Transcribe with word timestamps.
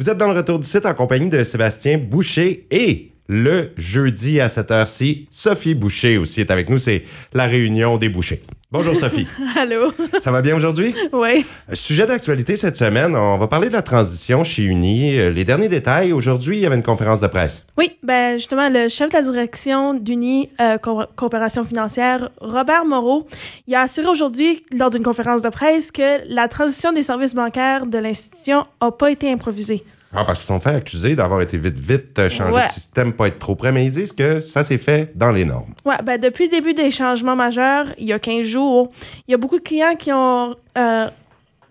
Vous 0.00 0.08
êtes 0.08 0.16
dans 0.16 0.28
le 0.28 0.38
retour 0.38 0.58
du 0.58 0.66
site 0.66 0.86
en 0.86 0.94
compagnie 0.94 1.28
de 1.28 1.44
Sébastien 1.44 1.98
Boucher 1.98 2.66
et 2.70 3.12
le 3.28 3.72
jeudi 3.76 4.40
à 4.40 4.48
cette 4.48 4.70
heure-ci, 4.70 5.28
Sophie 5.30 5.74
Boucher 5.74 6.16
aussi 6.16 6.40
est 6.40 6.50
avec 6.50 6.70
nous. 6.70 6.78
C'est 6.78 7.02
la 7.34 7.44
réunion 7.44 7.98
des 7.98 8.08
bouchers. 8.08 8.40
Bonjour 8.72 8.94
Sophie. 8.94 9.26
Allô? 9.56 9.92
Ça 10.20 10.30
va 10.30 10.42
bien 10.42 10.54
aujourd'hui? 10.54 10.94
Oui. 11.12 11.44
Sujet 11.72 12.06
d'actualité 12.06 12.56
cette 12.56 12.76
semaine, 12.76 13.16
on 13.16 13.36
va 13.36 13.48
parler 13.48 13.66
de 13.68 13.72
la 13.72 13.82
transition 13.82 14.44
chez 14.44 14.62
Uni. 14.62 15.18
Euh, 15.18 15.30
Les 15.30 15.44
derniers 15.44 15.68
détails, 15.68 16.12
aujourd'hui, 16.12 16.58
il 16.58 16.60
y 16.60 16.66
avait 16.66 16.76
une 16.76 16.84
conférence 16.84 17.20
de 17.20 17.26
presse. 17.26 17.64
Oui, 17.76 17.90
ben 18.04 18.36
justement, 18.36 18.68
le 18.68 18.88
chef 18.88 19.08
de 19.10 19.14
la 19.16 19.22
direction 19.22 19.94
d'Uni 19.94 20.50
euh, 20.60 20.78
Co- 20.78 21.02
Coopération 21.16 21.64
financière, 21.64 22.30
Robert 22.40 22.84
Moreau, 22.84 23.26
il 23.66 23.74
a 23.74 23.80
assuré 23.80 24.06
aujourd'hui, 24.06 24.64
lors 24.70 24.90
d'une 24.90 25.02
conférence 25.02 25.42
de 25.42 25.48
presse, 25.48 25.90
que 25.90 26.20
la 26.32 26.46
transition 26.46 26.92
des 26.92 27.02
services 27.02 27.34
bancaires 27.34 27.86
de 27.86 27.98
l'institution 27.98 28.66
n'a 28.80 28.92
pas 28.92 29.10
été 29.10 29.32
improvisée. 29.32 29.82
Ah, 30.12 30.24
parce 30.24 30.40
qu'ils 30.40 30.46
sont 30.46 30.58
fait 30.58 30.74
accuser 30.74 31.14
d'avoir 31.14 31.40
été 31.40 31.56
vite, 31.56 31.78
vite 31.78 32.18
euh, 32.18 32.28
changé 32.28 32.52
Ouais. 32.52 32.66
de 32.66 32.72
système, 32.72 33.12
pas 33.12 33.28
être 33.28 33.38
trop 33.38 33.54
près, 33.54 33.70
mais 33.70 33.84
ils 33.84 33.90
disent 33.92 34.12
que 34.12 34.40
ça 34.40 34.64
s'est 34.64 34.78
fait 34.78 35.12
dans 35.14 35.30
les 35.30 35.44
normes. 35.44 35.72
Ouais, 35.84 35.94
ben 36.04 36.20
depuis 36.20 36.46
le 36.46 36.50
début 36.50 36.74
des 36.74 36.90
changements 36.90 37.36
majeurs, 37.36 37.86
il 37.96 38.06
y 38.06 38.12
a 38.12 38.18
15 38.18 38.42
jours, 38.44 38.90
il 39.28 39.30
y 39.30 39.34
a 39.34 39.36
beaucoup 39.38 39.58
de 39.58 39.62
clients 39.62 39.94
qui 39.96 40.12
ont 40.12 40.56
euh, 40.76 41.06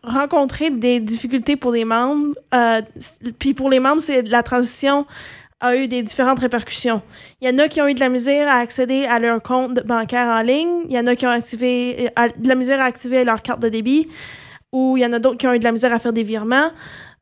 rencontré 0.03 0.69
des 0.69 0.99
difficultés 1.01 1.57
pour 1.57 1.71
les 1.73 1.83
membres. 1.83 2.33
euh, 2.53 2.81
Puis 3.39 3.53
pour 3.53 3.69
les 3.69 3.79
membres, 3.81 4.01
c'est 4.01 4.21
la 4.21 4.41
transition 4.43 5.05
a 5.61 5.75
eu 5.75 5.89
des 5.89 6.01
différentes 6.03 6.39
répercussions. 6.39 7.01
Il 7.41 7.49
y 7.49 7.53
en 7.53 7.57
a 7.59 7.67
qui 7.67 7.81
ont 7.81 7.87
eu 7.89 7.93
de 7.93 7.99
la 7.99 8.07
misère 8.07 8.47
à 8.47 8.59
accéder 8.59 9.03
à 9.05 9.19
leur 9.19 9.41
compte 9.41 9.85
bancaire 9.85 10.27
en 10.27 10.41
ligne. 10.41 10.83
Il 10.87 10.93
y 10.95 10.99
en 10.99 11.05
a 11.07 11.17
qui 11.17 11.27
ont 11.27 11.31
activé, 11.31 12.09
à- 12.15 12.29
de 12.29 12.47
la 12.47 12.55
misère 12.55 12.79
à 12.79 12.85
activer 12.85 13.25
leur 13.25 13.41
carte 13.41 13.59
de 13.61 13.67
débit. 13.67 14.07
Ou 14.71 14.95
il 14.95 15.01
y 15.01 15.05
en 15.05 15.11
a 15.11 15.19
d'autres 15.19 15.37
qui 15.37 15.47
ont 15.47 15.53
eu 15.53 15.59
de 15.59 15.63
la 15.65 15.73
misère 15.73 15.91
à 15.91 15.99
faire 15.99 16.13
des 16.13 16.23
virements. 16.23 16.69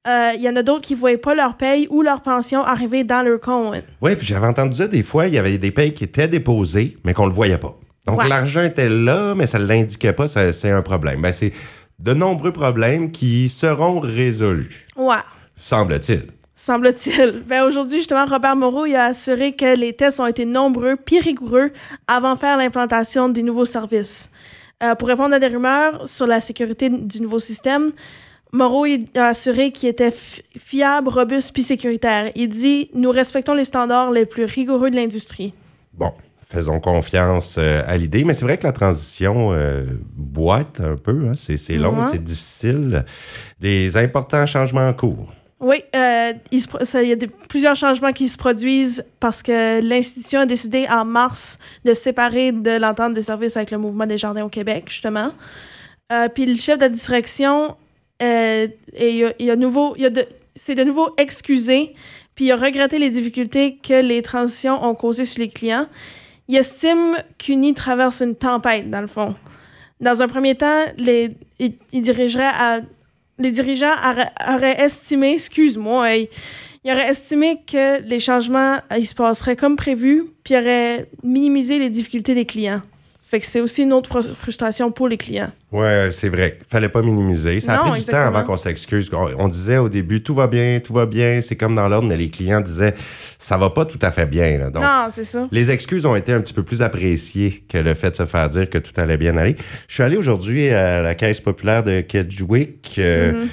Euh, 0.07 0.31
il 0.35 0.41
y 0.41 0.49
en 0.49 0.55
a 0.55 0.63
d'autres 0.63 0.81
qui 0.81 0.93
ne 0.95 0.99
voyaient 0.99 1.17
pas 1.17 1.35
leur 1.35 1.57
paye 1.57 1.87
ou 1.89 2.01
leur 2.01 2.21
pension 2.21 2.63
arriver 2.63 3.03
dans 3.03 3.21
leur 3.23 3.39
compte. 3.41 3.83
Oui, 4.01 4.15
puis 4.15 4.25
j'avais 4.25 4.47
entendu 4.47 4.71
dire 4.75 4.87
des 4.89 5.03
fois, 5.03 5.27
il 5.27 5.33
y 5.33 5.37
avait 5.37 5.57
des 5.57 5.71
payes 5.71 5.93
qui 5.93 6.05
étaient 6.05 6.27
déposées, 6.29 6.97
mais 7.03 7.13
qu'on 7.13 7.23
ne 7.25 7.29
le 7.29 7.35
voyait 7.35 7.57
pas. 7.57 7.75
Donc 8.05 8.21
Ouais. 8.21 8.29
l'argent 8.29 8.63
était 8.63 8.87
là, 8.87 9.35
mais 9.35 9.47
ça 9.47 9.59
ne 9.59 9.65
l'indiquait 9.65 10.13
pas, 10.13 10.27
ça- 10.27 10.53
c'est 10.53 10.71
un 10.71 10.81
problème. 10.81 11.21
Ben, 11.21 11.33
c'est 11.33 11.51
de 11.99 12.13
nombreux 12.13 12.53
problèmes 12.53 13.11
qui 13.11 13.49
seront 13.49 13.99
résolus, 13.99 14.85
Ouais. 14.95 15.15
semble-t-il. 15.57 16.27
Semble-t-il. 16.55 17.43
Ben 17.47 17.63
aujourd'hui, 17.65 17.97
justement, 17.97 18.25
Robert 18.25 18.55
Moreau 18.55 18.85
il 18.85 18.95
a 18.95 19.05
assuré 19.05 19.51
que 19.51 19.77
les 19.77 19.93
tests 19.93 20.19
ont 20.19 20.25
été 20.25 20.45
nombreux 20.45 20.95
puis 20.95 21.19
rigoureux 21.19 21.71
avant 22.07 22.33
de 22.33 22.39
faire 22.39 22.57
l'implantation 22.57 23.29
des 23.29 23.43
nouveaux 23.43 23.65
services. 23.65 24.29
Euh, 24.83 24.95
pour 24.95 25.07
répondre 25.07 25.33
à 25.35 25.39
des 25.39 25.47
rumeurs 25.47 26.07
sur 26.07 26.27
la 26.27 26.39
sécurité 26.41 26.89
du 26.89 27.21
nouveau 27.21 27.39
système, 27.39 27.89
Moreau 28.53 28.85
a 29.15 29.25
assuré 29.27 29.71
qu'il 29.71 29.89
était 29.89 30.11
fi- 30.11 30.41
fiable, 30.57 31.09
robuste 31.09 31.53
puis 31.53 31.63
sécuritaire. 31.63 32.31
Il 32.35 32.49
dit 32.49 32.89
Nous 32.93 33.11
respectons 33.11 33.53
les 33.53 33.65
standards 33.65 34.11
les 34.11 34.25
plus 34.25 34.45
rigoureux 34.45 34.89
de 34.89 34.95
l'industrie. 34.95 35.53
Bon, 35.93 36.11
faisons 36.39 36.79
confiance 36.79 37.55
euh, 37.57 37.81
à 37.85 37.97
l'idée, 37.97 38.23
mais 38.23 38.33
c'est 38.33 38.45
vrai 38.45 38.57
que 38.57 38.63
la 38.63 38.71
transition 38.71 39.51
euh, 39.51 39.85
boite 40.15 40.79
un 40.79 40.95
peu, 40.95 41.27
hein, 41.29 41.33
c'est 41.35 41.75
long, 41.77 41.97
Ouais. 41.99 42.05
c'est 42.11 42.23
difficile. 42.23 43.03
Des 43.59 43.97
importants 43.97 44.45
changements 44.45 44.87
en 44.87 44.93
cours. 44.93 45.33
Oui, 45.59 45.83
euh, 45.95 46.33
il 46.51 46.61
ça- 46.83 47.01
y 47.03 47.11
a 47.11 47.15
plusieurs 47.49 47.75
changements 47.75 48.13
qui 48.13 48.29
se 48.29 48.37
produisent 48.37 49.03
parce 49.19 49.41
que 49.41 49.81
l'institution 49.81 50.41
a 50.41 50.45
décidé 50.45 50.85
en 50.87 51.03
mars 51.03 51.57
de 51.83 51.95
se 51.95 52.03
séparer 52.03 52.51
de 52.51 52.77
l'entente 52.79 53.15
des 53.15 53.23
services 53.23 53.57
avec 53.57 53.71
le 53.71 53.79
mouvement 53.79 54.05
des 54.05 54.19
jardins 54.19 54.45
au 54.45 54.49
Québec, 54.49 54.85
justement. 54.87 55.31
Euh, 56.13 56.29
puis 56.29 56.45
le 56.45 56.53
chef 56.55 56.77
de 56.77 56.83
la 56.83 56.89
direction, 56.89 57.75
euh, 58.21 58.67
et 58.93 59.11
il 59.11 59.25
a, 59.25 59.33
il 59.39 59.51
a 59.51 59.55
nouveau, 59.55 59.95
de, 59.95 60.25
c'est 60.55 60.75
de 60.75 60.83
nouveau 60.83 61.09
excusé, 61.17 61.93
puis 62.35 62.45
il 62.45 62.51
a 62.51 62.55
regretté 62.57 62.99
les 62.99 63.09
difficultés 63.09 63.77
que 63.77 64.01
les 64.01 64.21
transitions 64.21 64.83
ont 64.83 64.95
causées 64.95 65.25
sur 65.25 65.39
les 65.39 65.49
clients. 65.49 65.87
Il 66.47 66.55
estime 66.55 67.17
qu'Uni 67.37 67.73
traverse 67.73 68.21
une 68.21 68.35
tempête, 68.35 68.89
dans 68.89 69.01
le 69.01 69.07
fond. 69.07 69.35
Dans 69.99 70.21
un 70.21 70.27
premier 70.27 70.55
temps, 70.55 70.85
les, 70.97 71.35
dirigeants 71.91 72.51
auraient, 74.47 74.79
estimé, 74.79 75.33
excuse-moi, 75.33 76.13
hey, 76.13 76.29
ils 76.83 76.91
auraient 76.91 77.09
estimé 77.09 77.61
que 77.65 78.01
les 78.01 78.19
changements, 78.19 78.77
ils 78.97 79.07
se 79.07 79.15
passeraient 79.15 79.55
comme 79.55 79.75
prévu, 79.75 80.25
puis 80.43 80.53
ils 80.53 80.57
auraient 80.57 81.09
minimisé 81.23 81.79
les 81.79 81.89
difficultés 81.89 82.35
des 82.35 82.45
clients. 82.45 82.81
Fait 83.29 83.41
que 83.41 83.45
c'est 83.45 83.59
aussi 83.59 83.83
une 83.83 83.91
autre 83.91 84.09
frus- 84.09 84.33
frustration 84.33 84.89
pour 84.89 85.09
les 85.09 85.17
clients. 85.17 85.51
Ouais, 85.73 86.09
c'est 86.13 86.29
vrai. 86.29 86.59
Fallait 86.69 86.87
pas 86.87 87.01
minimiser. 87.01 87.59
Ça 87.59 87.73
a 87.73 87.89
pris 87.89 87.99
du 87.99 88.05
temps 88.05 88.17
avant 88.21 88.43
qu'on 88.43 88.55
s'excuse. 88.55 89.09
On, 89.13 89.49
disait 89.49 89.79
au 89.79 89.89
début 89.89 90.23
tout 90.23 90.33
va 90.33 90.47
bien, 90.47 90.79
tout 90.81 90.93
va 90.93 91.05
bien, 91.05 91.41
c'est 91.41 91.57
comme 91.57 91.75
dans 91.75 91.89
l'ordre, 91.89 92.07
mais 92.07 92.15
les 92.15 92.29
clients 92.29 92.61
disaient 92.61 92.95
ça 93.37 93.57
va 93.57 93.69
pas 93.69 93.83
tout 93.83 93.99
à 94.01 94.11
fait 94.11 94.25
bien. 94.25 94.57
là. 94.57 94.69
Donc, 94.69 94.81
non, 94.81 95.07
c'est 95.09 95.25
ça. 95.25 95.45
les 95.51 95.71
excuses 95.71 96.05
ont 96.05 96.15
été 96.15 96.31
un 96.31 96.39
petit 96.39 96.53
peu 96.53 96.63
plus 96.63 96.81
appréciées 96.81 97.65
que 97.67 97.77
le 97.77 97.93
fait 97.95 98.11
de 98.11 98.15
se 98.15 98.25
faire 98.25 98.47
dire 98.47 98.69
que 98.69 98.77
tout 98.77 98.93
allait 98.95 99.17
bien 99.17 99.35
aller. 99.35 99.57
Je 99.89 99.93
suis 99.95 100.03
allé 100.03 100.15
aujourd'hui 100.15 100.69
à 100.69 101.01
la 101.01 101.13
caisse 101.13 101.41
populaire 101.41 101.83
de 101.83 101.99
Kedgewick 102.01 102.95
euh, 102.99 103.33
Mm-hmm. 103.33 103.47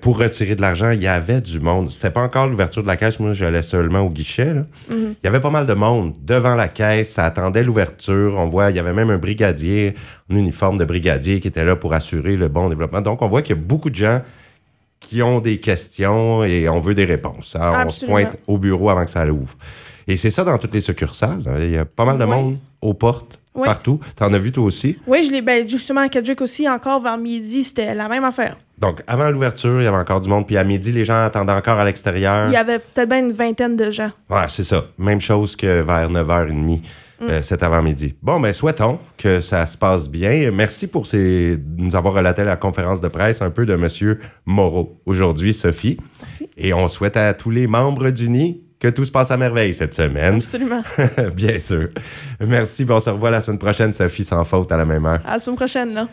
Pour 0.00 0.18
retirer 0.18 0.54
de 0.56 0.60
l'argent. 0.60 0.90
Il 0.90 1.02
y 1.02 1.06
avait 1.06 1.40
du 1.40 1.60
monde. 1.60 1.90
C'était 1.90 2.10
pas 2.10 2.22
encore 2.22 2.46
l'ouverture 2.46 2.82
de 2.82 2.88
la 2.88 2.96
caisse. 2.96 3.20
Moi, 3.20 3.34
j'allais 3.34 3.62
seulement 3.62 4.00
au 4.00 4.10
guichet. 4.10 4.52
là. 4.54 4.62
Mm-hmm. 4.90 4.94
Il 5.22 5.24
y 5.24 5.26
avait 5.26 5.40
pas 5.40 5.50
mal 5.50 5.66
de 5.66 5.74
monde 5.74 6.14
devant 6.22 6.54
la 6.54 6.68
caisse. 6.68 7.10
Ça 7.12 7.24
attendait 7.24 7.62
l'ouverture. 7.62 8.34
On 8.36 8.48
voit, 8.48 8.70
il 8.70 8.76
y 8.76 8.80
avait 8.80 8.92
même 8.92 9.10
un 9.10 9.18
brigadier 9.18 9.94
en 10.30 10.36
uniforme 10.36 10.78
de 10.78 10.84
brigadier 10.84 11.40
qui 11.40 11.48
était 11.48 11.64
là 11.64 11.76
pour 11.76 11.92
assurer 11.94 12.36
le 12.36 12.48
bon 12.48 12.68
développement. 12.68 13.00
Donc, 13.00 13.22
on 13.22 13.28
voit 13.28 13.42
qu'il 13.42 13.56
y 13.56 13.58
a 13.58 13.62
beaucoup 13.62 13.90
de 13.90 13.94
gens 13.94 14.20
qui 15.00 15.22
ont 15.22 15.40
des 15.40 15.58
questions 15.58 16.42
et 16.44 16.68
on 16.68 16.80
veut 16.80 16.94
des 16.94 17.04
réponses. 17.04 17.54
Alors, 17.54 17.86
on 17.86 17.90
se 17.90 18.04
pointe 18.04 18.36
au 18.46 18.58
bureau 18.58 18.90
avant 18.90 19.04
que 19.04 19.10
ça 19.12 19.24
l'ouvre. 19.24 19.56
Et 20.08 20.16
c'est 20.16 20.30
ça 20.30 20.42
dans 20.42 20.58
toutes 20.58 20.74
les 20.74 20.80
succursales. 20.80 21.42
hein. 21.46 21.56
Il 21.60 21.70
y 21.70 21.76
a 21.78 21.84
pas 21.84 22.04
mal 22.04 22.18
de 22.18 22.24
Oui. 22.24 22.30
monde 22.30 22.58
aux 22.82 22.94
portes, 22.94 23.38
Oui. 23.54 23.64
partout. 23.66 24.00
T'en 24.16 24.32
as 24.32 24.38
vu 24.38 24.50
toi 24.52 24.64
aussi? 24.64 24.98
Oui, 25.06 25.22
je 25.24 25.30
l'ai, 25.30 25.42
ben, 25.42 25.68
justement, 25.68 26.00
à 26.00 26.08
Kedgewick 26.08 26.40
aussi, 26.40 26.68
encore 26.68 27.00
vers 27.00 27.16
midi, 27.18 27.62
c'était 27.62 27.94
la 27.94 28.08
même 28.08 28.24
affaire. 28.24 28.56
Donc, 28.80 29.02
avant 29.06 29.30
l'ouverture, 29.30 29.80
il 29.80 29.84
y 29.84 29.86
avait 29.86 29.96
encore 29.96 30.20
du 30.20 30.28
monde. 30.28 30.46
Puis 30.46 30.56
à 30.56 30.64
midi, 30.64 30.92
les 30.92 31.04
gens 31.04 31.24
attendaient 31.24 31.52
encore 31.52 31.78
à 31.78 31.84
l'extérieur. 31.84 32.46
Il 32.48 32.52
y 32.52 32.56
avait 32.56 32.78
peut-être 32.78 33.08
bien 33.08 33.18
une 33.18 33.32
vingtaine 33.32 33.76
de 33.76 33.90
gens. 33.90 34.10
Ouais, 34.30 34.46
c'est 34.48 34.64
ça. 34.64 34.84
Même 34.98 35.20
chose 35.20 35.56
que 35.56 35.82
vers 35.82 36.10
9h30 36.10 36.80
euh, 37.20 37.42
cet 37.42 37.64
avant-midi. 37.64 38.14
Bon, 38.22 38.38
ben 38.38 38.52
souhaitons 38.52 39.00
que 39.16 39.40
ça 39.40 39.66
se 39.66 39.76
passe 39.76 40.08
bien. 40.08 40.52
Merci 40.52 40.86
pour 40.86 41.04
ces, 41.04 41.58
nous 41.76 41.96
avoir 41.96 42.14
relaté 42.14 42.44
la 42.44 42.54
conférence 42.54 43.00
de 43.00 43.08
presse 43.08 43.42
un 43.42 43.50
peu 43.50 43.66
de 43.66 43.72
M. 43.72 44.18
Moreau 44.46 45.00
aujourd'hui, 45.04 45.52
Sophie. 45.52 45.98
Merci. 46.20 46.48
Et 46.56 46.72
on 46.72 46.86
souhaite 46.86 47.16
à 47.16 47.34
tous 47.34 47.50
les 47.50 47.66
membres 47.66 48.10
d'Uni 48.10 48.62
que 48.78 48.86
tout 48.86 49.04
se 49.04 49.10
passe 49.10 49.32
à 49.32 49.36
merveille 49.36 49.74
cette 49.74 49.94
semaine. 49.94 50.36
Absolument. 50.36 50.82
Bien 51.34 51.58
sûr. 51.58 51.88
Merci. 52.38 52.84
Bon, 52.84 52.96
on 52.96 53.00
se 53.00 53.10
revoit 53.10 53.30
la 53.30 53.40
semaine 53.40 53.58
prochaine, 53.58 53.92
Sophie, 53.92 54.24
sans 54.24 54.44
faute, 54.44 54.70
à 54.70 54.76
la 54.76 54.84
même 54.84 55.04
heure. 55.04 55.20
À 55.24 55.32
la 55.32 55.38
semaine 55.40 55.56
prochaine, 55.56 55.94
là. 55.94 56.08